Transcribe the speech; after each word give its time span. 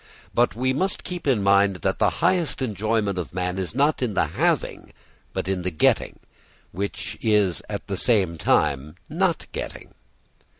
But 0.33 0.55
we 0.55 0.73
must 0.73 1.03
keep 1.03 1.27
in 1.27 1.43
mind 1.43 1.75
that 1.83 1.99
the 1.99 2.09
highest 2.25 2.63
enjoyment 2.63 3.19
of 3.19 3.35
man 3.35 3.59
is 3.59 3.75
not 3.75 4.01
in 4.01 4.15
the 4.15 4.25
having 4.29 4.93
but 5.31 5.47
in 5.47 5.63
a 5.63 5.69
getting, 5.69 6.19
which 6.71 7.19
is 7.21 7.61
at 7.69 7.85
the 7.85 7.97
same 7.97 8.35
time 8.39 8.95
not 9.09 9.45
getting. 9.51 9.93